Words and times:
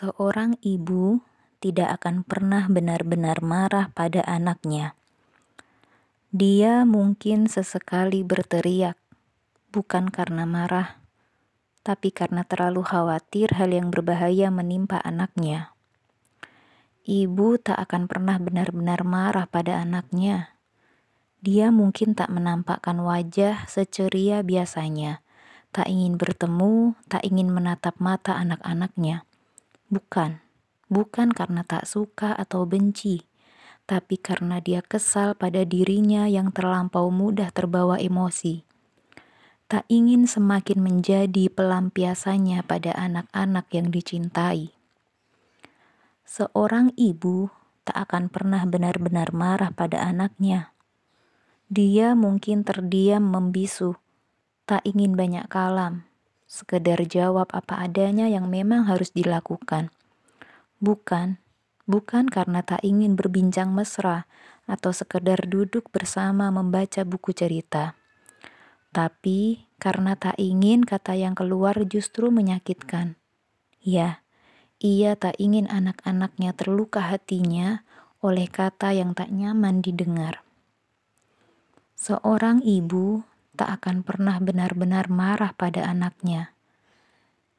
Seorang 0.00 0.56
ibu 0.64 1.20
tidak 1.60 2.00
akan 2.00 2.24
pernah 2.24 2.64
benar-benar 2.72 3.44
marah 3.44 3.92
pada 3.92 4.24
anaknya. 4.24 4.96
Dia 6.32 6.88
mungkin 6.88 7.52
sesekali 7.52 8.24
berteriak, 8.24 8.96
bukan 9.68 10.08
karena 10.08 10.48
marah, 10.48 11.04
tapi 11.84 12.16
karena 12.16 12.48
terlalu 12.48 12.80
khawatir 12.80 13.52
hal 13.60 13.76
yang 13.76 13.92
berbahaya 13.92 14.48
menimpa 14.48 14.96
anaknya. 15.04 15.76
Ibu 17.04 17.60
tak 17.60 17.76
akan 17.76 18.08
pernah 18.08 18.40
benar-benar 18.40 19.04
marah 19.04 19.44
pada 19.52 19.84
anaknya. 19.84 20.56
Dia 21.44 21.68
mungkin 21.68 22.16
tak 22.16 22.32
menampakkan 22.32 23.04
wajah 23.04 23.68
seceria 23.68 24.40
biasanya, 24.40 25.20
tak 25.76 25.92
ingin 25.92 26.16
bertemu, 26.16 26.96
tak 27.12 27.20
ingin 27.20 27.52
menatap 27.52 28.00
mata 28.00 28.40
anak-anaknya 28.40 29.28
Bukan, 29.90 30.38
bukan 30.86 31.34
karena 31.34 31.66
tak 31.66 31.82
suka 31.82 32.30
atau 32.38 32.62
benci, 32.62 33.26
tapi 33.90 34.14
karena 34.22 34.62
dia 34.62 34.86
kesal 34.86 35.34
pada 35.34 35.66
dirinya 35.66 36.30
yang 36.30 36.54
terlampau 36.54 37.10
mudah 37.10 37.50
terbawa 37.50 37.98
emosi. 37.98 38.62
Tak 39.66 39.90
ingin 39.90 40.30
semakin 40.30 40.78
menjadi 40.78 41.50
pelampiasannya 41.50 42.62
pada 42.62 42.94
anak-anak 42.94 43.66
yang 43.74 43.90
dicintai. 43.90 44.70
Seorang 46.22 46.94
ibu 46.94 47.50
tak 47.82 48.06
akan 48.06 48.30
pernah 48.30 48.62
benar-benar 48.70 49.34
marah 49.34 49.74
pada 49.74 50.06
anaknya. 50.06 50.70
Dia 51.66 52.14
mungkin 52.14 52.62
terdiam 52.62 53.26
membisu, 53.26 53.98
tak 54.70 54.86
ingin 54.86 55.18
banyak 55.18 55.50
kalam, 55.50 56.06
sekedar 56.50 56.98
jawab 57.06 57.46
apa 57.54 57.78
adanya 57.78 58.26
yang 58.26 58.50
memang 58.50 58.90
harus 58.90 59.14
dilakukan. 59.14 59.94
Bukan, 60.82 61.38
bukan 61.86 62.26
karena 62.26 62.66
tak 62.66 62.82
ingin 62.82 63.14
berbincang 63.14 63.70
mesra 63.70 64.26
atau 64.66 64.90
sekedar 64.90 65.46
duduk 65.46 65.86
bersama 65.94 66.50
membaca 66.50 67.06
buku 67.06 67.30
cerita. 67.30 67.94
Tapi 68.90 69.70
karena 69.78 70.18
tak 70.18 70.34
ingin 70.42 70.82
kata 70.82 71.14
yang 71.14 71.38
keluar 71.38 71.78
justru 71.86 72.34
menyakitkan. 72.34 73.14
Ya, 73.78 74.26
ia 74.82 75.14
tak 75.14 75.38
ingin 75.38 75.70
anak-anaknya 75.70 76.50
terluka 76.58 76.98
hatinya 76.98 77.86
oleh 78.18 78.50
kata 78.50 78.90
yang 78.90 79.14
tak 79.14 79.30
nyaman 79.30 79.80
didengar. 79.80 80.42
Seorang 81.94 82.66
ibu 82.66 83.22
tak 83.60 83.84
akan 83.84 84.00
pernah 84.00 84.40
benar-benar 84.40 85.12
marah 85.12 85.52
pada 85.52 85.84
anaknya. 85.84 86.56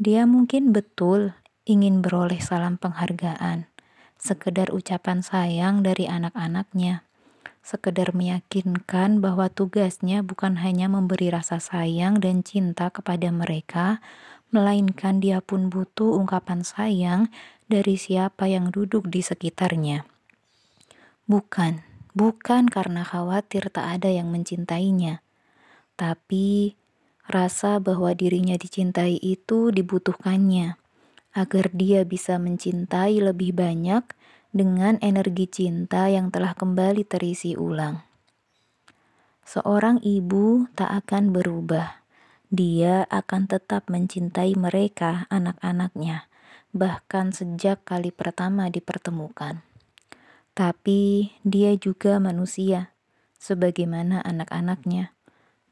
Dia 0.00 0.24
mungkin 0.24 0.72
betul 0.72 1.36
ingin 1.68 2.00
beroleh 2.00 2.40
salam 2.40 2.80
penghargaan, 2.80 3.68
sekedar 4.16 4.72
ucapan 4.72 5.20
sayang 5.20 5.84
dari 5.84 6.08
anak-anaknya, 6.08 7.04
sekedar 7.60 8.16
meyakinkan 8.16 9.20
bahwa 9.20 9.52
tugasnya 9.52 10.24
bukan 10.24 10.64
hanya 10.64 10.88
memberi 10.88 11.28
rasa 11.28 11.60
sayang 11.60 12.24
dan 12.24 12.40
cinta 12.40 12.88
kepada 12.88 13.28
mereka, 13.28 14.00
melainkan 14.48 15.20
dia 15.20 15.44
pun 15.44 15.68
butuh 15.68 16.16
ungkapan 16.16 16.64
sayang 16.64 17.28
dari 17.68 18.00
siapa 18.00 18.48
yang 18.48 18.72
duduk 18.72 19.12
di 19.12 19.20
sekitarnya. 19.20 20.08
Bukan, 21.28 21.84
bukan 22.16 22.72
karena 22.72 23.04
khawatir 23.04 23.68
tak 23.68 24.00
ada 24.00 24.08
yang 24.08 24.32
mencintainya 24.32 25.20
tapi 25.96 26.74
rasa 27.28 27.78
bahwa 27.78 28.12
dirinya 28.16 28.58
dicintai 28.58 29.16
itu 29.22 29.70
dibutuhkannya 29.70 30.76
agar 31.32 31.72
dia 31.72 32.04
bisa 32.04 32.36
mencintai 32.36 33.22
lebih 33.24 33.56
banyak 33.56 34.04
dengan 34.52 35.00
energi 35.00 35.48
cinta 35.48 36.12
yang 36.12 36.28
telah 36.28 36.52
kembali 36.52 37.08
terisi 37.08 37.56
ulang. 37.56 38.04
Seorang 39.48 40.04
ibu 40.04 40.68
tak 40.76 40.92
akan 41.04 41.32
berubah. 41.32 42.04
Dia 42.52 43.08
akan 43.08 43.48
tetap 43.48 43.88
mencintai 43.88 44.52
mereka, 44.60 45.24
anak-anaknya, 45.32 46.28
bahkan 46.76 47.32
sejak 47.32 47.80
kali 47.88 48.12
pertama 48.12 48.68
dipertemukan. 48.68 49.64
Tapi 50.52 51.32
dia 51.48 51.72
juga 51.80 52.20
manusia, 52.20 52.92
sebagaimana 53.40 54.20
anak-anaknya 54.20 55.16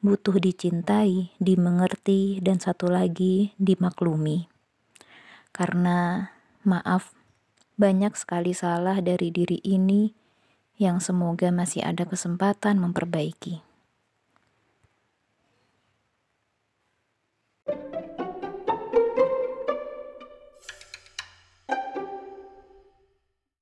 butuh 0.00 0.40
dicintai, 0.40 1.32
dimengerti, 1.36 2.40
dan 2.40 2.56
satu 2.56 2.88
lagi 2.88 3.52
dimaklumi. 3.60 4.48
Karena 5.52 6.32
maaf, 6.64 7.12
banyak 7.76 8.16
sekali 8.16 8.52
salah 8.56 9.00
dari 9.04 9.32
diri 9.32 9.60
ini 9.60 10.12
yang 10.80 11.00
semoga 11.04 11.52
masih 11.52 11.84
ada 11.84 12.08
kesempatan 12.08 12.80
memperbaiki. 12.80 13.69